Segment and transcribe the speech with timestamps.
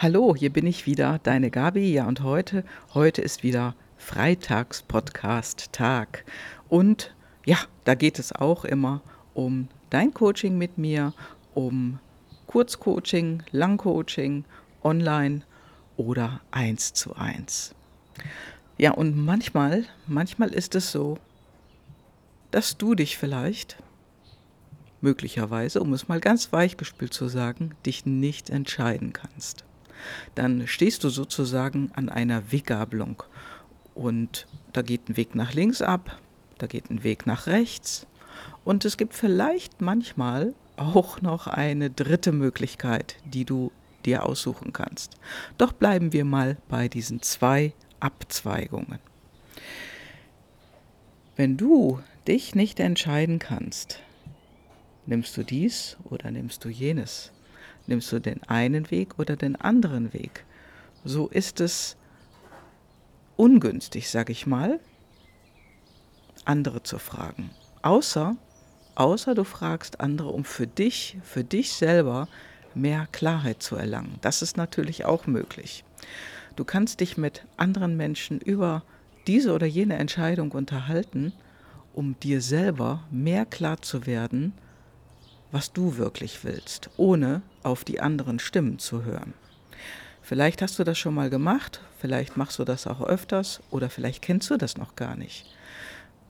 [0.00, 1.92] Hallo, hier bin ich wieder, deine Gabi.
[1.92, 2.62] Ja, und heute,
[2.94, 6.24] heute ist wieder Freitags-Podcast-Tag.
[6.68, 7.12] Und
[7.44, 9.02] ja, da geht es auch immer
[9.34, 11.14] um dein Coaching mit mir,
[11.52, 11.98] um
[12.46, 14.44] Kurzcoaching, Langcoaching,
[14.84, 15.42] online
[15.96, 17.74] oder eins zu eins.
[18.76, 21.18] Ja, und manchmal, manchmal ist es so,
[22.52, 23.82] dass du dich vielleicht,
[25.00, 29.64] möglicherweise, um es mal ganz weichgespült zu sagen, dich nicht entscheiden kannst
[30.34, 33.22] dann stehst du sozusagen an einer Weggabelung.
[33.94, 36.20] Und da geht ein Weg nach links ab,
[36.58, 38.06] da geht ein Weg nach rechts.
[38.64, 43.72] Und es gibt vielleicht manchmal auch noch eine dritte Möglichkeit, die du
[44.04, 45.16] dir aussuchen kannst.
[45.58, 48.98] Doch bleiben wir mal bei diesen zwei Abzweigungen.
[51.36, 54.00] Wenn du dich nicht entscheiden kannst,
[55.06, 57.32] nimmst du dies oder nimmst du jenes?
[57.88, 60.44] Nimmst du den einen Weg oder den anderen Weg?
[61.04, 61.96] So ist es
[63.36, 64.78] ungünstig, sag ich mal,
[66.44, 67.48] andere zu fragen.
[67.80, 68.36] Außer,
[68.94, 72.28] außer du fragst andere, um für dich, für dich selber
[72.74, 74.18] mehr Klarheit zu erlangen.
[74.20, 75.82] Das ist natürlich auch möglich.
[76.56, 78.82] Du kannst dich mit anderen Menschen über
[79.26, 81.32] diese oder jene Entscheidung unterhalten,
[81.94, 84.52] um dir selber mehr klar zu werden,
[85.52, 89.34] was du wirklich willst, ohne auf die anderen Stimmen zu hören.
[90.22, 94.20] Vielleicht hast du das schon mal gemacht, vielleicht machst du das auch öfters oder vielleicht
[94.22, 95.46] kennst du das noch gar nicht.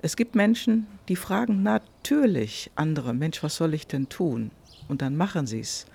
[0.01, 4.53] Es gibt Menschen, die fragen natürlich andere, Mensch, was soll ich denn tun?
[4.87, 5.87] Und dann machen sie es.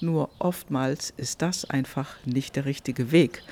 [0.00, 3.42] Nur oftmals ist das einfach nicht der richtige Weg.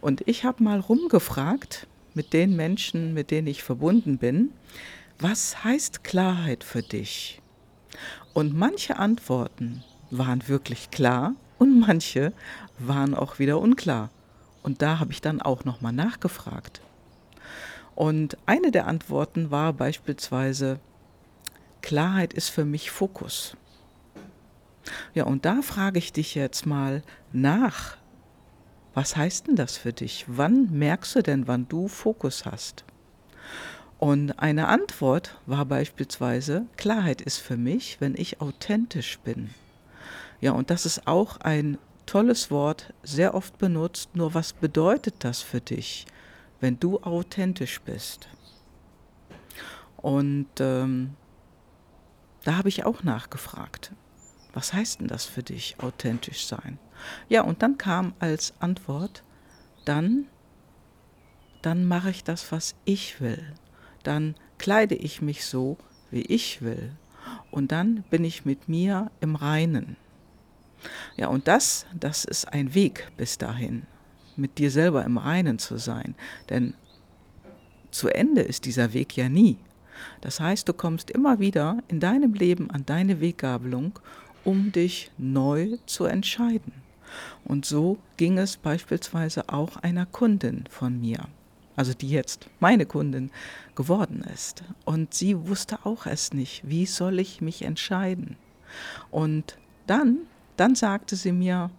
[0.00, 4.52] Und ich habe mal rumgefragt mit den Menschen, mit denen ich verbunden bin,
[5.18, 7.42] was heißt Klarheit für dich?
[8.34, 12.32] Und manche Antworten waren wirklich klar und manche
[12.78, 14.10] waren auch wieder unklar.
[14.62, 16.80] Und da habe ich dann auch nochmal nachgefragt.
[17.94, 20.78] Und eine der Antworten war beispielsweise,
[21.82, 23.56] Klarheit ist für mich Fokus.
[25.14, 27.96] Ja, und da frage ich dich jetzt mal nach,
[28.94, 30.24] was heißt denn das für dich?
[30.28, 32.84] Wann merkst du denn, wann du Fokus hast?
[33.98, 39.50] Und eine Antwort war beispielsweise, Klarheit ist für mich, wenn ich authentisch bin.
[40.40, 44.14] Ja, und das ist auch ein tolles Wort, sehr oft benutzt.
[44.14, 46.06] Nur was bedeutet das für dich,
[46.60, 48.28] wenn du authentisch bist?
[49.96, 51.16] Und ähm,
[52.44, 53.92] da habe ich auch nachgefragt.
[54.52, 56.78] Was heißt denn das für dich, authentisch sein?
[57.28, 59.24] Ja, und dann kam als Antwort,
[59.84, 60.26] dann,
[61.62, 63.54] dann mache ich das, was ich will
[64.08, 65.76] dann kleide ich mich so,
[66.10, 66.92] wie ich will.
[67.50, 69.96] Und dann bin ich mit mir im Reinen.
[71.16, 73.82] Ja, und das, das ist ein Weg bis dahin,
[74.36, 76.14] mit dir selber im Reinen zu sein.
[76.48, 76.74] Denn
[77.90, 79.58] zu Ende ist dieser Weg ja nie.
[80.20, 83.98] Das heißt, du kommst immer wieder in deinem Leben an deine Weggabelung,
[84.44, 86.72] um dich neu zu entscheiden.
[87.44, 91.26] Und so ging es beispielsweise auch einer Kundin von mir
[91.78, 93.30] also die jetzt meine Kundin
[93.76, 94.64] geworden ist.
[94.84, 98.36] Und sie wusste auch es nicht, wie soll ich mich entscheiden.
[99.12, 99.56] Und
[99.86, 101.70] dann, dann sagte sie mir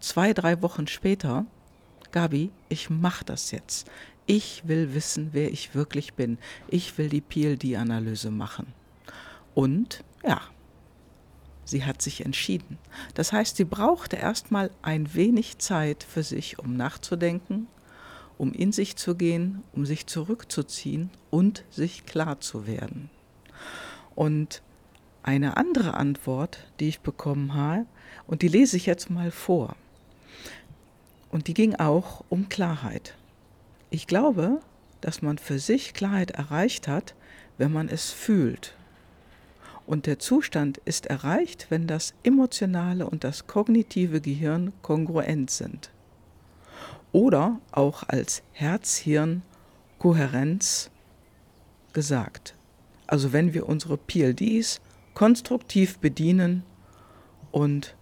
[0.00, 1.46] zwei, drei Wochen später,
[2.10, 3.88] Gabi, ich mache das jetzt.
[4.26, 6.36] Ich will wissen, wer ich wirklich bin.
[6.66, 8.74] Ich will die PLD-Analyse machen.
[9.54, 10.40] Und ja,
[11.64, 12.78] sie hat sich entschieden.
[13.14, 17.68] Das heißt, sie brauchte erstmal ein wenig Zeit für sich, um nachzudenken,
[18.38, 23.10] um in sich zu gehen, um sich zurückzuziehen und sich klar zu werden.
[24.14, 24.62] Und
[25.22, 27.86] eine andere Antwort, die ich bekommen habe,
[28.26, 29.76] und die lese ich jetzt mal vor.
[31.30, 33.14] Und die ging auch um Klarheit.
[33.90, 34.60] Ich glaube,
[35.00, 37.14] dass man für sich Klarheit erreicht hat,
[37.58, 38.74] wenn man es fühlt.
[39.86, 45.90] Und der Zustand ist erreicht, wenn das emotionale und das kognitive Gehirn kongruent sind
[47.16, 50.90] oder auch als Herz-Hirn-Kohärenz
[51.94, 52.54] gesagt.
[53.06, 54.82] Also wenn wir unsere PLDs
[55.14, 56.62] konstruktiv bedienen
[57.52, 57.94] und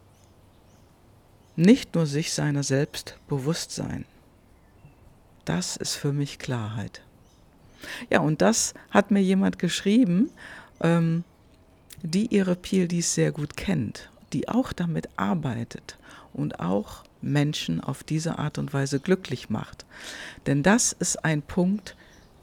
[1.55, 4.05] nicht nur sich seiner selbst bewusst sein.
[5.45, 7.01] Das ist für mich Klarheit.
[8.11, 10.33] Ja, und das hat mir jemand geschrieben,
[10.81, 11.23] ähm,
[12.03, 15.99] die ihre PLDs sehr gut kennt, die auch damit arbeitet
[16.33, 19.85] und auch Menschen auf diese Art und Weise glücklich macht.
[20.47, 21.97] Denn das ist ein Punkt,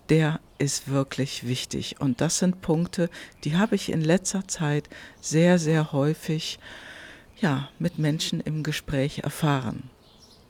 [0.10, 2.00] der ist wirklich wichtig.
[2.00, 3.10] Und das sind Punkte,
[3.44, 4.90] die habe ich in letzter Zeit
[5.22, 6.60] sehr, sehr häufig
[7.40, 9.90] ja, mit Menschen im Gespräch erfahren.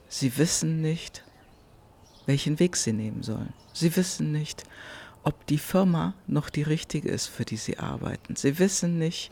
[0.08, 1.24] Sie wissen nicht,
[2.26, 3.52] welchen Weg sie nehmen sollen.
[3.72, 4.64] Sie wissen nicht,
[5.22, 8.36] ob die Firma noch die richtige ist, für die sie arbeiten.
[8.36, 9.30] Sie wissen nicht,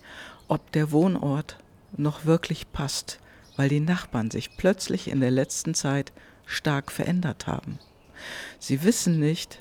[0.49, 1.58] ob der Wohnort
[1.97, 3.19] noch wirklich passt,
[3.61, 6.15] weil die Nachbarn sich plötzlich in der letzten Zeit
[6.47, 7.79] stark verändert haben.
[8.59, 9.59] Sie wissen nicht,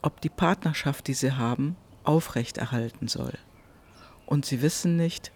[0.00, 3.34] ob die Partnerschaft, die sie haben, aufrechterhalten soll.
[4.24, 5.30] Und sie wissen nicht,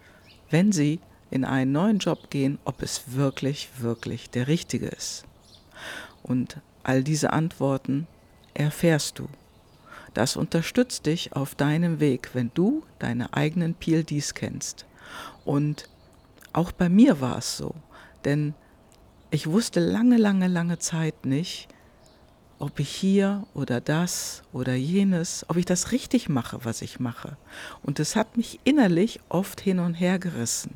[0.49, 1.01] wenn sie
[1.31, 5.27] in einen neuen Job gehen, ob es wirklich, wirklich der richtige ist.
[6.23, 8.07] Und all diese Antworten
[8.55, 9.29] erfährst du.
[10.15, 14.87] Das unterstützt dich auf deinem Weg, wenn du deine eigenen PLDs kennst.
[15.45, 15.91] Und
[16.57, 17.75] auch bei mir war es so,
[18.25, 18.55] denn
[19.31, 21.69] ich wusste lange, lange, lange Zeit nicht,
[22.59, 27.37] ob ich hier oder das oder jenes, ob ich das richtig mache, was ich mache.
[27.83, 30.75] Und es hat mich innerlich oft hin und her gerissen.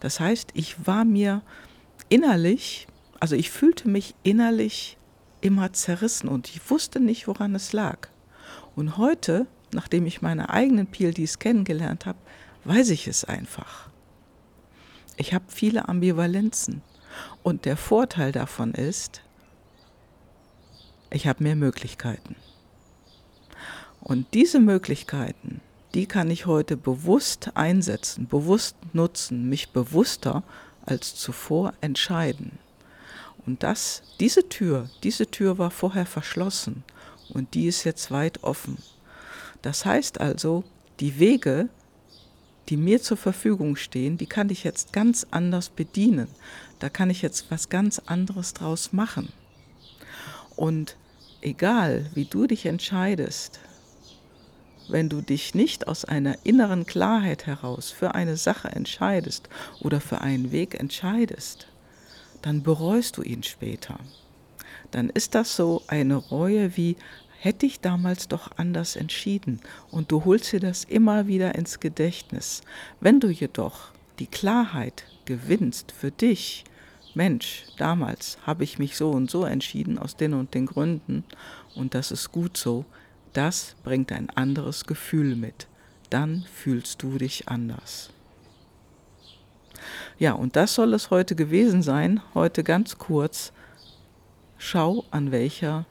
[0.00, 1.40] Das heißt, ich war mir
[2.10, 2.86] innerlich,
[3.18, 4.98] also ich fühlte mich innerlich
[5.40, 8.08] immer zerrissen und ich wusste nicht, woran es lag.
[8.76, 12.18] Und heute, nachdem ich meine eigenen PLDs kennengelernt habe,
[12.64, 13.88] weiß ich es einfach.
[15.20, 16.80] Ich habe viele Ambivalenzen
[17.42, 19.20] und der Vorteil davon ist,
[21.10, 22.36] ich habe mehr Möglichkeiten.
[24.00, 25.60] Und diese Möglichkeiten,
[25.94, 30.44] die kann ich heute bewusst einsetzen, bewusst nutzen, mich bewusster
[30.86, 32.60] als zuvor entscheiden.
[33.44, 36.84] Und das, diese Tür, diese Tür war vorher verschlossen
[37.30, 38.78] und die ist jetzt weit offen.
[39.62, 40.62] Das heißt also,
[41.00, 41.70] die Wege,
[42.68, 46.28] die mir zur Verfügung stehen, die kann ich jetzt ganz anders bedienen.
[46.78, 49.32] Da kann ich jetzt was ganz anderes draus machen.
[50.54, 50.96] Und
[51.40, 53.60] egal, wie du dich entscheidest,
[54.88, 59.48] wenn du dich nicht aus einer inneren Klarheit heraus für eine Sache entscheidest
[59.80, 61.68] oder für einen Weg entscheidest,
[62.42, 63.98] dann bereust du ihn später.
[64.90, 66.96] Dann ist das so eine Reue wie,
[67.38, 72.62] hätte ich damals doch anders entschieden und du holst dir das immer wieder ins Gedächtnis.
[73.00, 76.64] Wenn du jedoch die Klarheit gewinnst für dich,
[77.14, 81.24] Mensch, damals habe ich mich so und so entschieden aus den und den Gründen
[81.74, 82.84] und das ist gut so,
[83.32, 85.68] das bringt ein anderes Gefühl mit.
[86.10, 88.10] Dann fühlst du dich anders.
[90.18, 92.20] Ja, und das soll es heute gewesen sein.
[92.34, 93.52] Heute ganz kurz.
[94.56, 95.86] Schau, an welcher,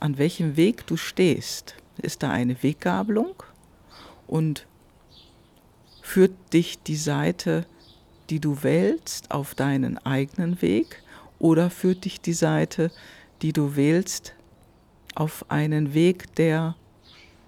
[0.00, 1.76] an welchem Weg du stehst.
[2.02, 3.42] Ist da eine Weggabelung?
[4.26, 4.66] Und
[6.02, 7.66] führt dich die Seite
[8.30, 11.02] die du wählst, auf deinen eigenen Weg
[11.38, 12.90] oder führt dich die Seite,
[13.42, 14.34] die du wählst,
[15.14, 16.76] auf einen Weg, der,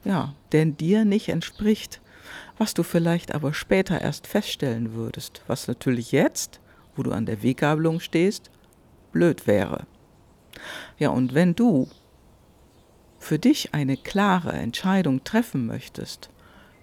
[0.04, 2.00] ja, der dir nicht entspricht,
[2.56, 6.60] was du vielleicht aber später erst feststellen würdest, was natürlich jetzt,
[6.96, 8.50] wo du an der Weggabelung stehst,
[9.12, 9.86] blöd wäre.
[10.98, 11.88] Ja, und wenn du
[13.18, 16.30] für dich eine klare Entscheidung treffen möchtest,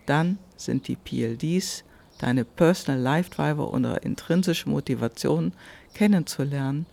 [0.05, 1.83] dann sind die PLDs
[2.19, 5.53] deine Personal Life Driver oder intrinsische Motivation
[5.93, 6.85] kennenzulernen,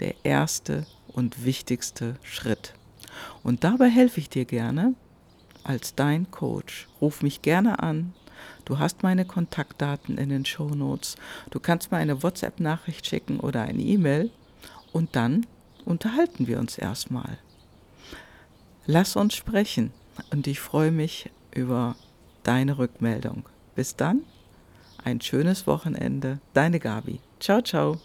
[0.00, 2.74] der erste und wichtigste Schritt.
[3.42, 4.94] Und dabei helfe ich dir gerne
[5.64, 6.88] als dein Coach.
[7.00, 8.14] Ruf mich gerne an.
[8.64, 11.16] Du hast meine Kontaktdaten in den Show Notes.
[11.50, 14.30] Du kannst mir eine WhatsApp-Nachricht schicken oder eine E-Mail
[14.92, 15.46] und dann
[15.84, 17.38] unterhalten wir uns erstmal.
[18.92, 19.92] Lass uns sprechen
[20.32, 21.94] und ich freue mich über
[22.42, 23.44] deine Rückmeldung.
[23.76, 24.22] Bis dann.
[25.04, 26.40] Ein schönes Wochenende.
[26.54, 27.20] Deine Gabi.
[27.38, 28.00] Ciao, ciao.